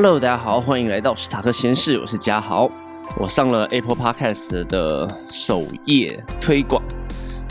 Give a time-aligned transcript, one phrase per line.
[0.00, 2.70] Hello，大家好，欢迎来到史塔克实验室，我是嘉豪。
[3.16, 6.80] 我上了 Apple Podcast 的首页推广，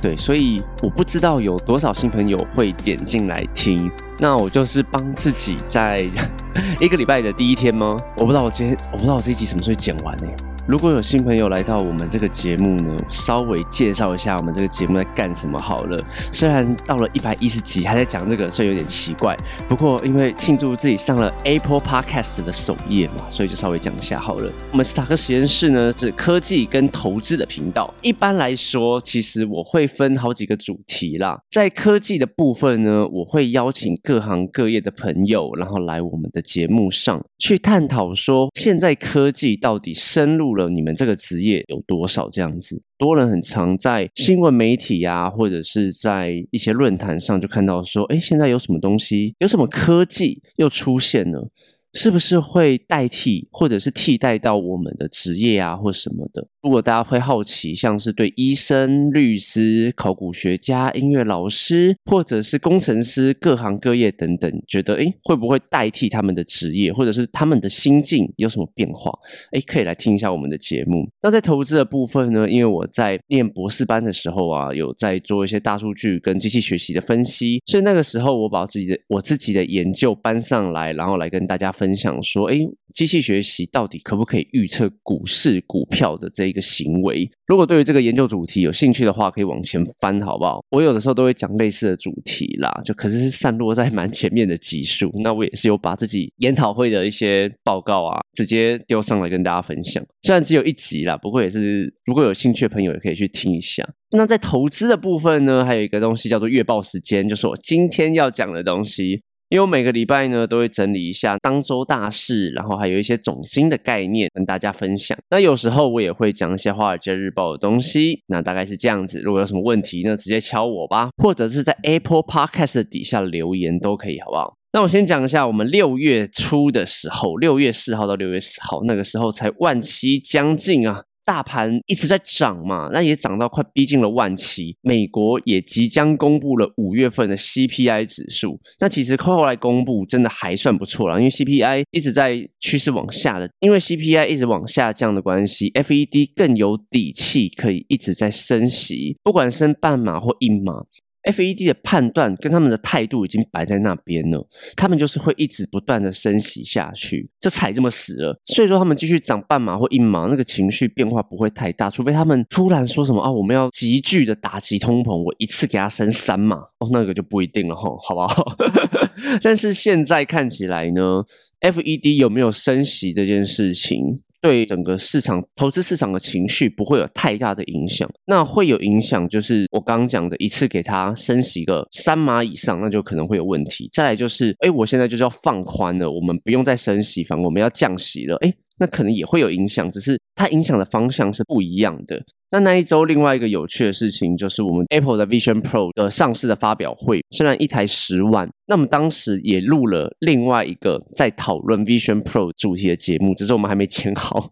[0.01, 3.91] 对，所以我不知道有多少新朋友会点进来听。
[4.17, 6.07] 那我就是帮自己在
[6.79, 7.97] 一个礼拜的第一天吗？
[8.15, 10.27] 我不知道我今天，我不知道我这一集什么时候剪完呢？
[10.67, 15.97] 如果有新朋友来到我们这个节目呢，稍微介绍一下我们这个节目在干什么好了。
[16.29, 19.33] 虽然到了一百一十集还在讲这个，所以有点奇怪。
[19.69, 24.51] 不过因为庆祝自己上了 Apple Podcast 的首页嘛，所以就稍微讲一下好了。
[24.69, 27.93] 我们斯塔克实验室呢是科技跟投资的频道。
[28.01, 31.39] 一般来说，其实我会分好几个主题啦。
[31.49, 40.56] 在科技的部分呢，我会邀请各行各业的朋友，然后来我们的节目上去探讨说，现在科技到底深入。
[40.67, 42.81] 你们这个职业有多少这样子？
[42.97, 51.47] 多人很常在新闻媒体呀，或者是在一些论坛上就看到说，哎，现在有什么东西，有什么科技又出现了。
[51.93, 56.47] 是不是会代替或者是替代到我们的职业啊，或什么的？
[56.61, 69.11] 如果大家会好奇，像是对医生、律师、考古学家、音乐老师，或者是工程师，各行各业等等，觉得诶会不会代替他们的职业，或者是他们的心境有什么变化？
[69.53, 71.09] 诶可以来听一下我们的节目。
[71.21, 72.49] 那在投资的部分呢？
[72.49, 81.97] 因为我在念博士班的时候啊，有在做一些大数据跟机器学习的分析，所以那个时候我把自己的我自己的研究搬上来，然后来跟大家分。
[81.97, 82.59] 享说，哎，
[82.93, 87.27] 机器学习到底可不可以预测股市股票的这一个行为？
[87.47, 90.63] 如果对于这个研究主题有兴趣的话，可以往前翻，好不好？
[90.69, 95.11] 我有的时候都会讲类似的主题啦，就可是散落在蛮前面的集数。
[95.23, 100.03] 那我也是有把自己研讨会的一些报告啊，直接丢上来跟大家分享。
[100.21, 103.87] 虽然只有一集啦，不过也是如果有兴趣的朋友也可以去听一下。
[104.11, 109.21] 那在投资的部分呢，还有一个东西叫做月报时间，就是我今天要讲的东西。
[109.49, 115.17] 因为每个礼拜呢都会整理一下当周大事，然后还有一些总经的概念跟大家分享。
[115.29, 118.21] 那有时候我也会讲一些华尔街日报的东西。
[118.27, 119.21] 那大概是这样子。
[119.21, 124.53] 如果有什么问题呢，直接敲我吧，或者是在 Apple Podcast 底下留言都可以，好不好？
[124.73, 131.03] 那我先讲一下，我们六月初的时候，六月四号到六月十号，那个时候才万七将近啊。
[131.27, 134.77] 大盘一直在涨嘛，那也涨到快逼近了万七。
[134.81, 150.85] 美国也即将公布了五月份的 CPI 指数，那其实后来公布真的还算不错了，因为 CPI 一直在趋势往下的，因为 CPI 一直往下降的关系，FED 更有底气可以一直在升息，不管升半码或一码。
[151.27, 168.57] FED 的判断跟他们的态度已经摆在那边了，他们就是会一直不断的升息下去，这踩这么死了，所以说他们继续涨半码或一码，那个情绪变化不会太大，除非他们突然说什么啊，我们要急剧的打击通膨，我一次给他升三码，哦，那个就不一定了哈，好不好？
[169.43, 171.23] 但是现在看起来呢
[171.61, 174.21] ，FED 有没有升息这件事情？
[174.41, 178.09] 对整个市场、投资市场的情绪不会有太大的影响。
[178.25, 183.89] 那会有影响，就是我刚刚讲的，一次给它升息个三码以上，那就可能会有问题。
[183.91, 188.53] 再来就是，哎，我现在就是要放宽了，我们不用再升息，反我们要降息了，哎。
[188.79, 192.21] 那可能也会有影响，只是它影响的方向是不一样的。
[192.49, 204.51] 那那一周另外一个有趣的事情就是我们 Apple 的 Vision Pro 的上市的发表会，虽然一台十万，那我们当时也录了另外一个在讨论 Vision Pro 主题的节目，只是我们还没签好。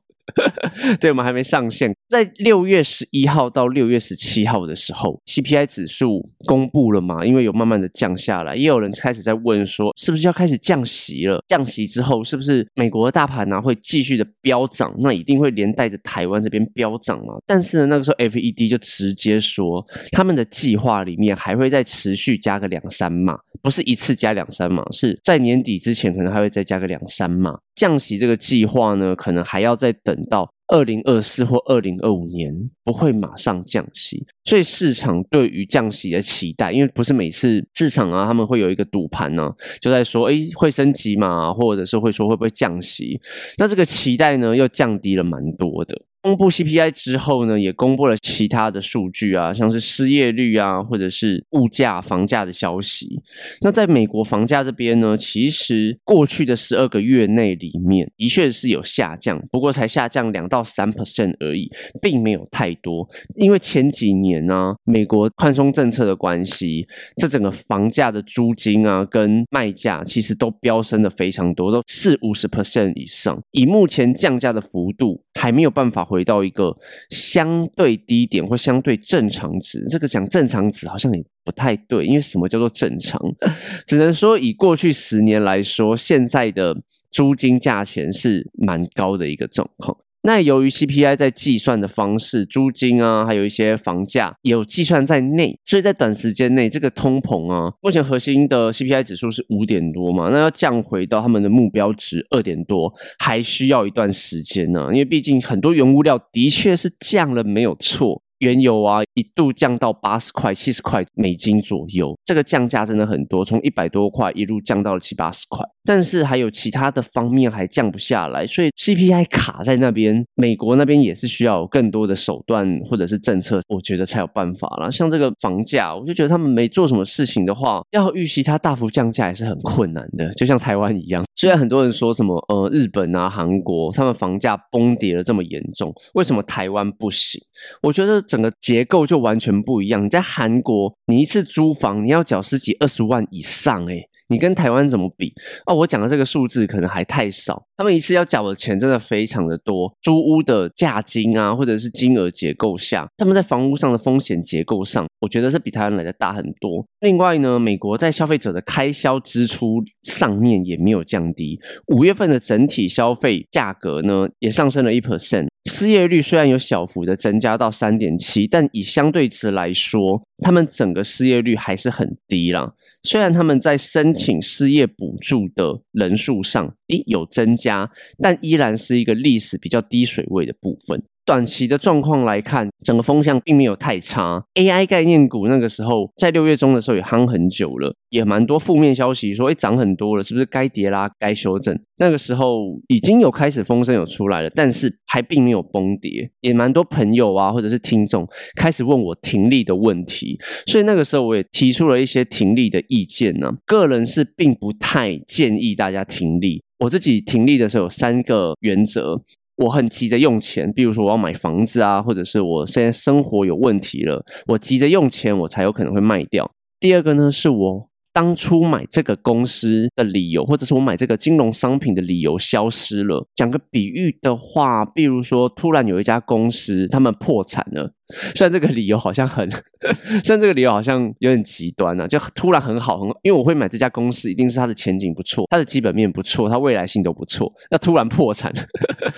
[0.99, 7.25] 对我们还没上线，在六月十一号到六月十七号的时候，CPI 指数公布了嘛？
[7.25, 11.43] 因为有慢慢的降下来，也有人开始在问说，是不是要开始降息了？
[11.47, 14.93] 降息之后，是不是美国的大盘呢会继续的飙涨？
[14.99, 17.35] 那一定会连带着台湾这边飙涨嘛？
[17.45, 27.57] 但是呢，那个时候 FED 就直接说，他们的计划里面还会再持续加个两三码，不是一次加两三码，是在年底之前可能还会再加个两三码。
[27.75, 34.25] 降息这个计划呢，可能还要再等到二零二四或二零二五年，不会马上降息。
[34.43, 43.19] 所以市场对于降息的期待，因为不是每次市场啊，他们会有一个赌盘呢，就在说，哎，会升级嘛，或者是会说会不会降息？
[43.57, 46.01] 那这个期待呢，又降低了蛮多的。
[46.25, 53.21] 公布 CPI 之后呢，也公布了其他的数据啊，像是失业率啊，或者是物价、房价的消息。
[53.61, 61.69] 那在美国房价这边呢，其实过去的十二个月内里面，的确是有下降，不过才下降两到三 percent 而已，
[62.01, 63.07] 并没有太多。
[63.35, 66.87] 因为前几年呢，美国宽松政策的关系，
[67.17, 73.39] 这整个房价的租金啊跟卖价其实都飙升的非常多，都四五十 percent 以上。
[73.51, 76.73] 以目前降价的幅度，还没有办法回回到一个
[77.09, 83.21] 相对低点或相对正常值，这个讲正常值好像也不太对，因为什么叫做正常？
[83.85, 86.73] 只能说以过去十年来说，现在的
[87.11, 89.97] 租金价钱是蛮高的一个状况。
[90.25, 108.24] 那由于 CPI 在计算的方式，租金啊，还有一些房价有计算在内，所以在短时间内，这个通膨啊，目前核心的 CPI 指数是五点多嘛，那要降回到他们的目标值二点多，还需要一段时间呢，因为毕竟很多原物料的确是降了，没有错。
[108.39, 115.65] 原油啊，一度降到八十块、七十块美金左右，这个降价真的很多，从一百多块一路降到了七八十块。
[115.87, 124.89] 但是还有其他的方面还降不下来，所以 CPI 卡在那边，美国那边也是需要更多的手段或者是政策，我觉得才有办法啦。
[124.89, 131.23] 像这个房价，我就觉得他们没做什么事情的话，要预期它大幅降价也是很困难的，就像台湾一样。
[131.35, 137.41] 虽然很多人说什么呃日本啊、韩国他们房价崩跌了这么严重，为什么台湾不行？
[137.81, 140.03] 我觉得整个结构就完全不一样。
[140.03, 145.31] 你在韩国，你一次租房你要缴十几二十万以上，诶你跟台湾怎么比
[145.67, 145.75] 哦？
[145.75, 149.93] 我讲的这个数字可能还太少，他们一次要缴的钱真的非常的多。
[150.01, 156.85] 租屋的价金啊，或者是金额结构下，他们在房屋上的风险结构上，我觉得是比台湾来的大很多。
[157.01, 165.47] 另外呢，美国在消费者的开销支出上面也没有降低，五月份的整体消费价格呢也上升了一 percent。
[165.65, 172.71] 失业率虽然有小幅的增加到三点七，但以相对值来说，他们整个失业率还是很低啦。
[173.01, 177.89] 虽然他们在申请失业补助的人数上，诶有增加加，
[178.19, 181.01] 但依然是一个历史比较低水位的部分。
[181.25, 184.45] 短期的状况来看，整个风向并没有太差。
[184.53, 191.09] AI 概念股那个时候在六月中的时候也夯很久了，也蛮多负面消息说，哎，涨很多了，是不是该跌啦？
[191.17, 191.75] 该修正？
[191.97, 196.29] 那个时候已经有开始风声有出来了，但是还并没有崩跌。
[196.41, 203.51] 也蛮多朋友啊，或者是听众开始问我停利的问题，所以那个时候我也提出了一些停利的意见呢。
[203.65, 206.61] 个人是并不太建议大家停利。
[206.79, 209.21] 我自己停利的时候有三个原则。
[209.57, 216.51] 我很急着用钱，比如说我要买房子啊，或者是我现在生活有问题了，我急着用钱，我才有可能会卖掉。
[216.77, 223.25] 第二个呢，是我当初买这个公司的理由，或者是我买这个金融商品的理由消失了。
[223.33, 227.93] 讲个比喻的话，比如说突然有一家公司他们破产了。
[228.35, 229.49] 虽然这个理由好像很，
[230.23, 237.51] 虽然这个理由好像有点极端啊，就突然很好很，因为我会买这家公司，一定是它的前景不错，它的基本面不错，它未来性都不错。
[237.71, 238.53] 那突然破产，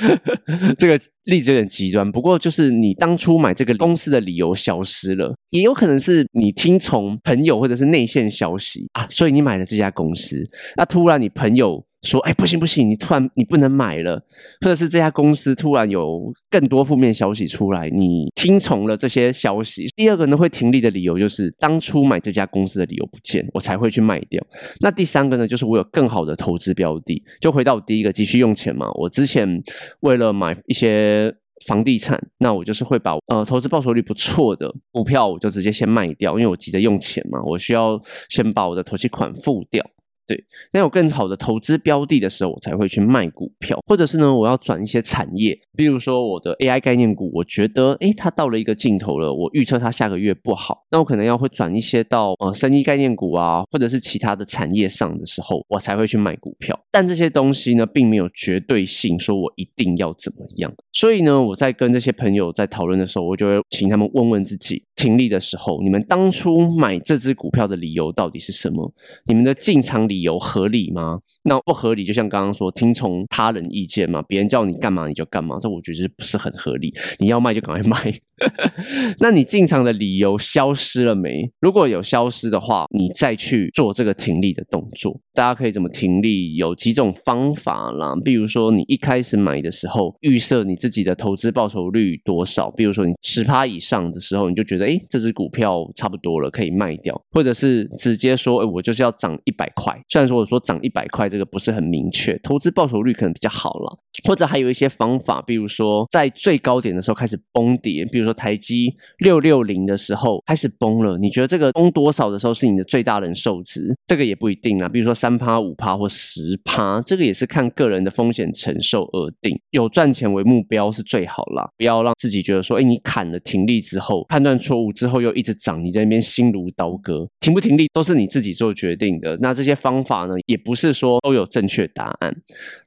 [0.77, 2.09] 这个例子有点极端。
[2.11, 10.45] 不过就是你当初买这个公司的理由消失了，也有可能是你听从朋友或者是内线消息啊，所以你买了这家公司。
[10.75, 11.86] 那突然你朋友。
[12.07, 14.18] 说哎不行不行，你突然你不能买了，
[14.62, 19.86] 或者是这家公司突然有更多负面消息出来，你听从了这些消息。
[19.95, 24.42] 第二个呢，会停利的理由就是当初买这家公司的理由不见，我才会去卖掉。
[24.80, 27.21] 那第三个呢，就是我有更好的投资标的。
[27.42, 28.89] 就回到我第一个，急需用钱嘛。
[28.94, 29.62] 我之前
[30.01, 31.33] 为了买一些
[31.65, 38.00] 房地产，那我就是会把呃投资报酬率不错的股票，我就直接先卖掉，因为我急着用钱嘛，我需要
[38.30, 39.83] 先把我的投期款付掉。
[40.27, 40.44] 对，
[40.74, 56.77] 那有更好的投资标的的时候，我才会去卖股票，或者是呢，我要转一些产业，比如说我的 AI 概念股，我觉得诶它到了一个尽头了，我预测它下个月不好，那我可能要会转一些到呃生意概念股啊，或者是其他的产业上的时候，我才会去卖股票。
[56.91, 60.69] 但这些东西呢，并没有绝对性，说我一定要怎么样。
[60.92, 68.94] 所以呢，我在跟这些朋友在讨论的时候，我就会请他们问问自己，停利的时候，你们当初买这只股票的理由到底是什么？
[69.25, 70.17] 你们的进场理。
[70.18, 71.21] 理由合理吗？
[71.47, 76.94] 那不合理，就像刚刚说，听从他人意见嘛，别人叫你干嘛你就干嘛，这我觉得不是很合理。
[77.19, 78.13] 你要卖就赶快卖。
[79.19, 81.49] 那你进场的理由消失了没？
[81.59, 85.19] 如果有消失的话，你再去做这个停利的动作。
[85.33, 86.56] 大家可以怎么停利？
[86.56, 88.13] 有几种方法啦。
[88.23, 92.69] 比如说，你一开始买的时候，预设你自己的投资报酬率多少？
[92.71, 99.99] 比如说，你十趴以上的时候，你就觉得，哎，这只股票差不多了，可以卖掉，或者是直接说，哎，我就是要涨一百块。
[100.09, 103.99] 虽然说我说涨一百块这个不是很明确，投资报酬率可能比较好了。
[104.27, 113.95] 或者还有一些方法，比如说在最高点的时候开始崩跌，比如说台积六六零的时候开始崩了，你觉得这个崩多少的时候是你的最大忍受值？
[114.07, 119.56] 这个也不一定啊，比如说三趴、五趴或十趴，这个也是看个人的风险承受而定。
[119.69, 127.29] 有赚钱为目标是最好啦，不要让自己觉得说，哎，你砍了停利之后，判断错误之后又一直涨，你在那边心如刀割。
[127.39, 129.37] 停不停利都是你自己做决定的。
[129.39, 132.33] 那这些方法呢，也不是说都有正确答案。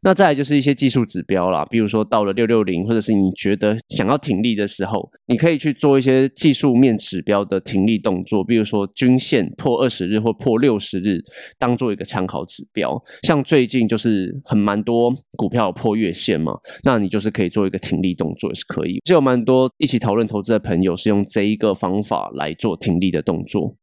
[0.01, 11.23] 那再来就是一些技术指标啦，比如说到了六六零，或者是你觉得想要停利的时候，你可以去做一些技术面指标的停利动作，比如说均线破二十日或破六十日，
[11.59, 12.99] 当做一个参考指标。
[13.25, 19.03] 像最近就是很蛮多股票破月线嘛，那你就是可以做一个停利动作也是可以。
[19.05, 23.77] 就有蛮多一起讨论投资的朋友是用这一个方法来做停利的动作。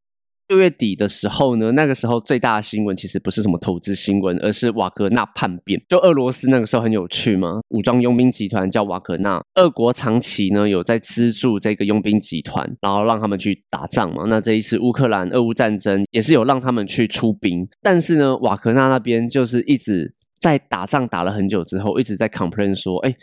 [0.48, 5.82] 六月底的时候呢，那个时候最大的新闻其实不是什么投资新闻，而是瓦格纳叛变。
[5.89, 7.60] 就俄罗斯那个时候很有趣嘛？
[7.70, 14.24] 武装佣兵集团叫瓦格纳，俄国长期呢有在资助这个佣兵集团，然后让他们去打仗嘛。
[14.27, 23.13] 那这一次乌克兰俄乌战争也是有让他们去出兵，但是呢，瓦格纳那边就是一直在打仗打了很久之后，一直在 complain 说，哎，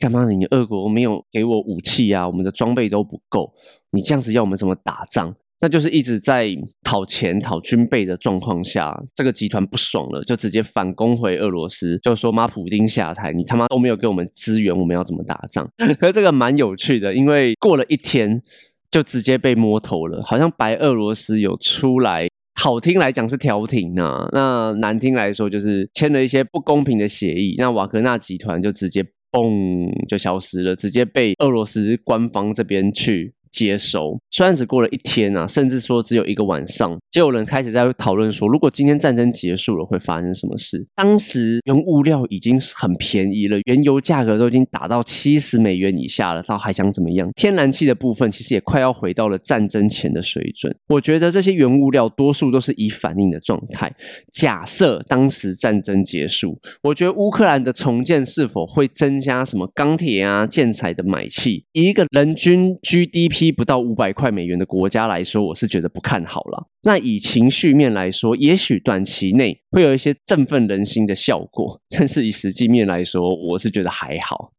[0.00, 2.26] 干嘛你俄国没有给我武器啊？
[2.26, 3.52] 我们的装备都不够，
[3.92, 5.32] 你这样子要我们怎么打仗？
[5.62, 6.48] 那就是一直在
[6.82, 18.42] 讨钱、讨军备的状况下，这个集团不爽了，就直接反攻回俄罗斯，就说：“妈，普京下台，你他妈都没有给我们资源，我们要怎么打仗？” 可是这个蛮有趣的，因为过了一天
[18.90, 22.26] 就直接被摸头了，好像白俄罗斯有出来，
[22.60, 33.32] 好听来讲是调停啊，那难听来说就是签了一些不公平的协议，那瓦格纳集团就直接嘣就消失了，直接被俄罗斯官方这边去。
[33.52, 40.84] 接收，虽然只过了一天啊，甚至说只有一个晚上，就有人开始在讨论说，如果今天战争结束了，会发生什么事？
[40.94, 47.30] 当时原物料已经很便宜了，原油价格都已经打到七十美元以下了，到还想怎么样？
[47.36, 50.74] 天然气的部分其实也快要回到了战争前的水准。
[50.88, 53.94] 我觉得这些原物料多数都是已反应的状态。
[54.32, 61.64] 假设当时战争结束，我觉得乌克兰的重建是否会增加什么钢铁啊、建材的买气？
[61.72, 66.64] 一个人均 GDP 低不到五百块美元的国家来说，我是觉得不看好了。
[66.84, 74.52] 那以情绪面来说，也许短期内会有一些振奋人心的效果， 但是以实际面来说，我是觉得还好。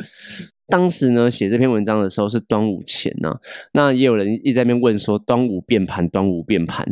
[0.68, 3.30] 当时呢，写这篇文章的时候是端午前呢，
[3.74, 6.88] 那也有人一直在那边问说，端午变盘，端午变盘。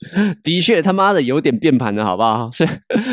[0.44, 2.48] 的确，他妈的有点变盘了，好不好？
[2.54, 2.66] 虽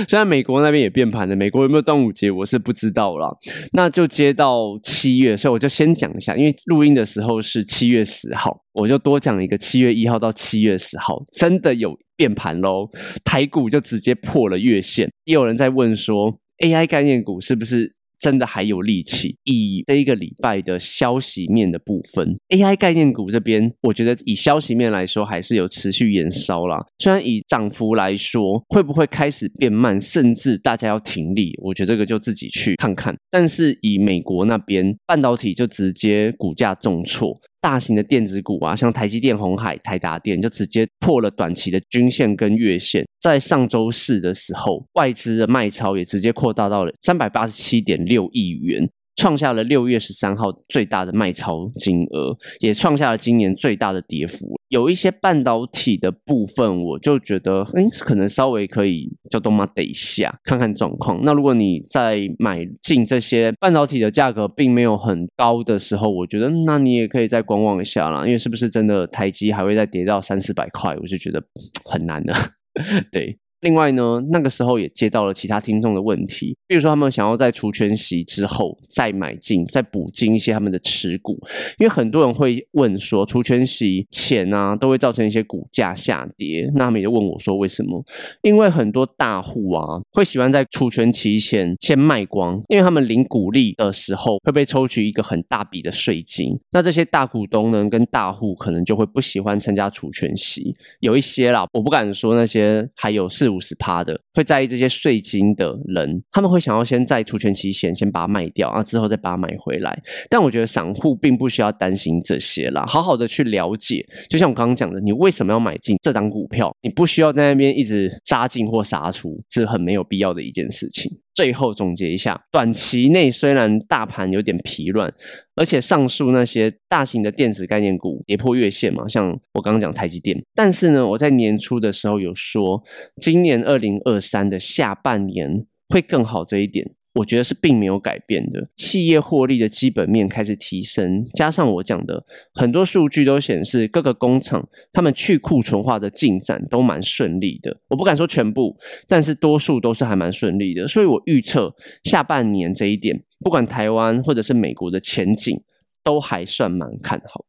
[0.07, 3.35] 虽然美国那边也变盘了，美国有没有端午节，我是不知道了。
[3.73, 12.87] 那就接到七月，所以我就先讲一下，因为录音的时候是七月十号，我就多讲一个七月一号到七月十号，真的有变盘喽，
[13.23, 15.09] 台股就直接破了月线。
[15.23, 17.94] 也有人在问说，AI 概念股是不是？
[18.19, 19.35] 真的还有力气。
[19.43, 26.85] 以这一个礼拜的消息面的部分，AI 概念股这边，我觉得以消息面来说，还是有持续延烧啦。
[26.99, 33.15] 虽然以涨幅来说，会不会开始变慢，甚至大家要停利，我觉得这个就自己去看看。
[33.29, 37.39] 但是以美国那边半导体就直接股价重挫。
[37.65, 43.03] 大型的电子股啊，像台积电、红海、台达电，就直接破了短期的均线跟月线。
[43.19, 48.87] 在上周四的时候，外资的卖超也直接扩大到了三百八十七点六亿元。
[49.15, 54.45] 创下了六月十三号最大的卖超金额，也创下了今年最大的跌幅。
[54.75, 61.21] 有一些半导体的部分，我就觉得，哎，可能稍微可以叫多妈等一下，看看状况。
[61.23, 68.25] 那如果你在买进这些半导体的价格并没有很高的时候，我觉得，那你也可以再观望一下啦。
[68.25, 71.41] 因为是不是真的台积还会再跌到三四百块，我就觉得
[71.85, 72.35] 很难了。
[73.13, 73.37] 对。
[73.65, 81.33] 另外呢，那个时候也接到了其他听众的问题，比如说他们想要在除权息之后再买进、再补进一些他们的持股，
[81.79, 88.05] 因为很多人会问说，除权息前啊都会造成一些股价下跌，那他们也就问我说为什么？
[88.43, 103.54] 因为很多大户啊会喜欢在除权期前先卖光，因为他们领股利的时候会被抽取一个很大笔的税金，那这些大股东呢跟大户可能就会不喜欢参加除权息，有一些啦，我不敢说那些还有四。
[103.55, 109.97] 五十趴的会在意这些税金的人，他们会想要先在除权期前先把它卖掉，啊之后再把它买回来。
[110.29, 114.05] 但我觉得散户并不需要担心这些啦，好好的去了解。
[114.29, 116.75] 就像我刚刚讲的，你为什么要买进这档股票？
[116.81, 121.09] 你不需要在那边一直杀进或杀出，是很没有必要的一件事情。
[121.35, 125.13] 最后总结一下，短期内虽然大盘有点疲软，
[125.55, 132.81] 而且上述那些大型的电子概念股跌破月线嘛，像我刚刚讲台积电，但是呢，我在年初的时候有说，
[133.21, 136.89] 今年二零二三的下半年会更好这一点。
[137.15, 147.75] 我觉得是并没有改变的，企业获利的基本面开始提升，加上我讲的很多数据都显示各个工厂他们去库存化的进展都蛮顺利的。
[147.87, 148.75] 我不敢说全部，
[149.07, 150.85] 但是多数都是还蛮顺利的。
[150.85, 155.61] 所以我预测下半年这一点，不管台湾或者是美国的前景，
[156.03, 157.45] 都还算蛮看好。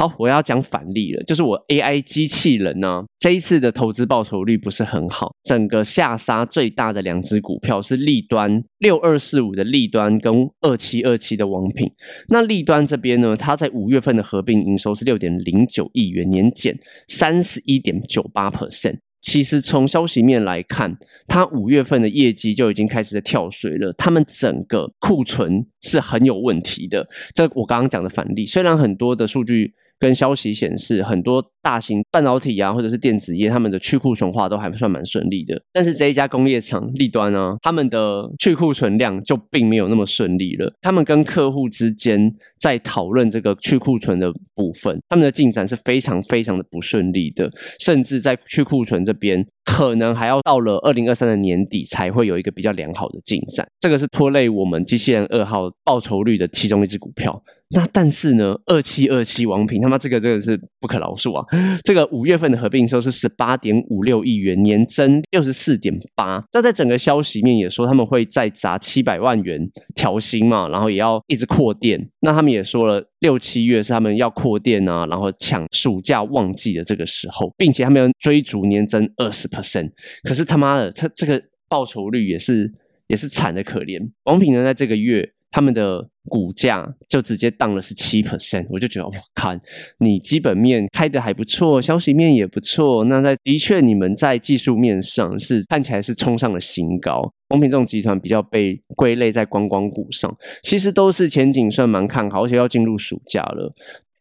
[0.00, 11.90] 好，我要讲反例了，就是我 AI 机器人呢，这一次的投资报酬率不是很好，整个下杀最大的两只股票是利端六二四五的利端跟二七二七的王品。
[12.28, 16.78] 那利端这边呢，它在五月份的合并营收是六点零九亿元，年减
[17.08, 18.98] 三十一点九八 percent。
[19.20, 23.92] 其实从消息面来看，它五月份的业绩就已经开始在跳水了。
[23.94, 27.04] 他们整个库存是很有问题的。
[27.34, 29.74] 这我刚刚讲的反例，虽然很多的数据。
[29.98, 35.60] 跟消息显示，很多大型半导体啊，或者是电子业，他们的去库存化都还算蛮顺利的。
[35.72, 40.72] 但是这一家工业厂立端呢，他们的去库存量就并没有那么顺利了。
[40.80, 47.50] 他们跟客户之间在讨论这个去库存的部分，他们的进展是非常非常的不顺利的，
[47.80, 53.68] 甚至在去库存这边，可能还要到了二零二三的年底才会有一个比较良好的进展。
[53.80, 57.42] 这个是拖累我们机器人二号报酬率的其中一只股票。
[57.70, 61.46] 那但是呢，二七二七王平他妈这个真的是不可饶恕啊！
[61.84, 66.42] 这个五月份的合并收是十八点五六亿元，年增六十四点八。
[66.52, 69.60] 那在整个消息面也说他们会再砸七百万元
[69.94, 72.08] 调薪嘛，然后也要一直扩店。
[72.20, 79.90] 那他们也说了，六七月是他们要扩店啊，然后抢暑假旺季的这个时候，并且他们要追逐年增二十 percent。
[80.22, 82.72] 可是他妈的，他这个报酬率也是
[83.08, 84.00] 也是惨的可怜。
[84.24, 85.30] 王品呢，在这个月。
[85.50, 89.60] 他们的股价就直接降了是七 percent，我就觉得我看
[89.98, 97.32] 你基本面开的还不错，消息面也不错，那在的确你们在技术面上是看起来是冲上了新高。
[97.48, 103.72] 光品这种集团比较被归类在观光股上，其实都是前景算蛮看好，而且要进入暑假了。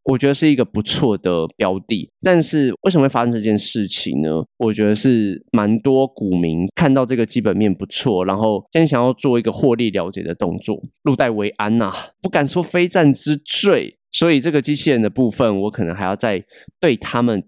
[0.08, 4.42] 我觉得是一个不错的标的，但是为什么会发生这件事情呢？
[4.56, 13.98] 我觉得是蛮多股民看到这个基本面不错，然后先想要做一个获利了结的动作，入袋为安呐，不敢说非战之罪。
[14.10, 16.42] 所以这个机器人的部分，我可能还要再
[16.80, 17.44] 对他们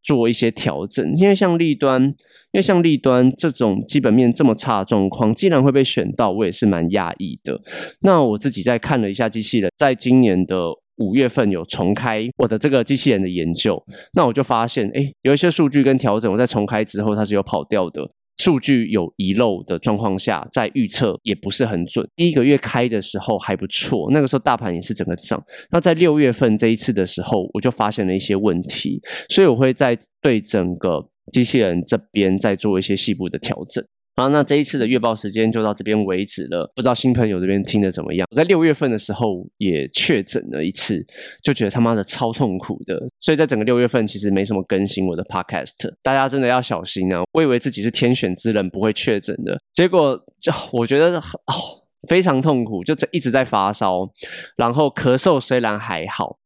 [0.00, 1.12] 做一些调整。
[1.16, 2.14] 因为像利端，因
[2.52, 7.60] 为像利端这种基本面这么差的状况，竟然会被选到，我也是蛮讶异的。
[8.02, 10.56] 那我自己在看了一下机器人，在今年的。
[10.96, 22.06] 五月份有重开我的这个机器人的研究，那我就发现，哎，有一些数据跟调整，我在重开之后它是有跑掉的，数据有遗漏的状况下，在预测也不是很准。
[22.16, 25.42] 第一个月开的时候还不错，那个时候大盘也是整个涨。
[25.70, 33.84] 那在六月份这一次的时候，我就发现了一些问题，所以我会在对整个机器人这边再做一些细部的调整。
[34.18, 36.72] 好，那这一次的月报时间就到这边为止了。
[36.74, 38.26] 不知道新朋友这边听的怎么样？
[38.30, 41.04] 我在六月份的时候也确诊了一次，
[41.42, 42.98] 就觉得他妈的超痛苦的。
[43.20, 47.24] 所以在整个六月份其实没什么更新我的 podcast，大家真的要小心啊！
[47.34, 54.08] 我以为自己是天选之人，不会确诊的，结果就我觉得哦非常痛苦，就一直在发烧，
[54.56, 56.38] 然后咳嗽虽然还好。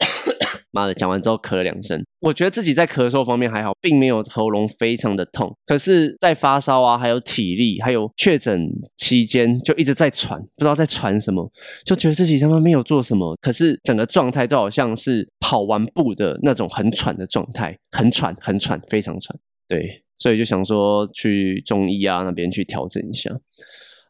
[0.72, 5.54] 妈的，讲完之后咳了两声，我觉得自己在咳嗽方面还好，并没有喉咙非常的痛。
[5.66, 11.50] 可是，在发烧啊，还有体力，还有确诊期间，就一直在喘，不知道在喘什么，
[11.84, 19.38] 就觉得自己他妈没有做什么，可是整个状态都好像是跑完步的那种很喘的状态，很喘，很喘，非常喘。
[19.68, 23.30] 对，所以就想说去中医啊那边去调整一下。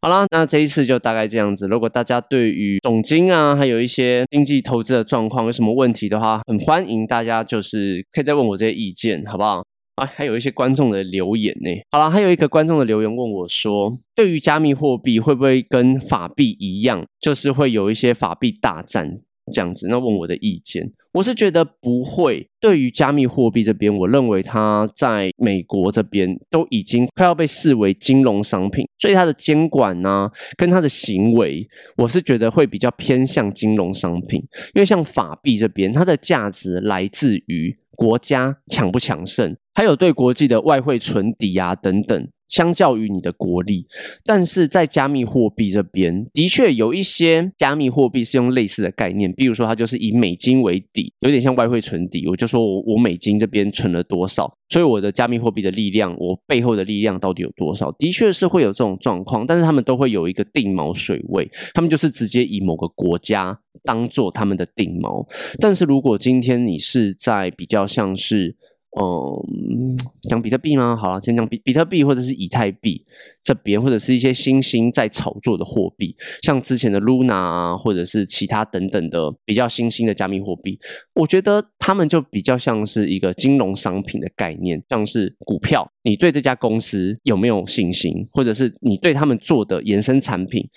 [0.02, 1.66] 好啦，那这一次就大概这样子。
[1.66, 9.62] 如果大家对于总金啊，还有一些经济投资的状况有什么问题的话，很欢迎大家就是可以再问我这些意见，好不好？
[9.96, 11.70] 啊，还有一些观众的留言呢。
[11.90, 19.20] 好了，还有一个观众的留言问我说，对于加密货币会不会跟法币一样，就是会有一些法币大战？
[19.52, 22.48] 这样子，那问我的意见，我是觉得不会。
[22.60, 34.40] 对于加密货币这边，我认为它在美国这边都已经快要被视为金融商品，所以它的监管呢，跟它的行为，我是觉得会比较偏向金融商品。
[34.74, 42.28] 因为像法币这边，它的价值来自于国家强不强盛，还有对国际的外汇存底啊等等。
[42.50, 43.86] 相较于你的国力，
[44.24, 52.26] 但是在加密货币这边，的确有一些加密货币是用类似的概念，比如说它就是以美金为底，有点像外汇存底。
[52.26, 57.92] 我就说我我美金这边存了多少，所以我的加密货币的力量，我背后的力量到底有多少？
[57.92, 65.24] 的确是会有这种状况，但是他们都会有一个定锚水位，他们就是直接以某个国家当做他们的定锚。
[65.60, 68.56] 但是如果今天你是在比较像是。
[68.98, 69.96] 嗯，
[70.28, 70.96] 讲比特币吗？
[70.96, 73.00] 好了，先讲比比特币或者是以太币
[73.44, 80.76] 这边，或者是一些新兴在炒作的货币，像之前的 Luna 啊，或者是其他等等的比较新兴的加密货币，
[81.14, 90.68] 我觉得他们就比较像是一个金融商品的概念，像是股票，你对这家公司有没有信心，或者是你对他们做的衍生产品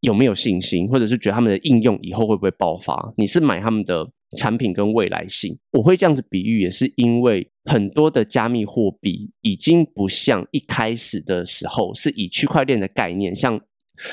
[0.00, 3.12] 有没有信心，或者是觉得他们的应用以后会不会爆发？
[3.16, 5.58] 你是买他们的产品跟未来性。
[5.72, 13.58] 我会这样子比喻，也是因为很多的加密货币已经不像一开始的时候是以区块链的概念，像，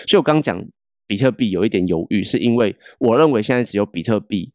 [0.08, 0.64] 所以我刚刚讲
[1.06, 4.52] 比特币有一点犹豫，是因为我认为现在只有比特币。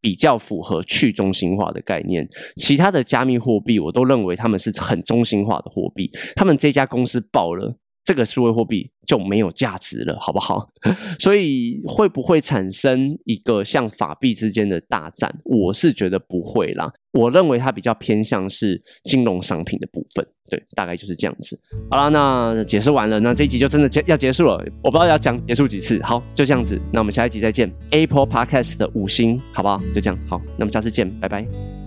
[0.00, 6.08] 比较符合去中心化的概念，其他的加密货币我都认为他们是很中心化的货币。
[6.36, 7.74] 他们这家公司爆了，
[8.08, 10.66] 这个数位货币就没有价值了，好不好？
[11.20, 15.30] 所以会不会产生一个像法币之间的大战？
[15.44, 16.90] 我是觉得不会啦。
[17.12, 21.60] 我认为它比较偏向是金融商品的部分，对，大概就是这样子。
[21.90, 24.54] 好了，那解释完了，那这一集就真的结要结束了。
[24.82, 26.80] 我不知道要讲结束几次，好，就这样子。
[26.90, 27.70] 那我们下一集再见。
[27.90, 29.78] Apple Podcast 的五星，好不好？
[29.94, 31.77] 就这样，好，那么下次见，拜拜。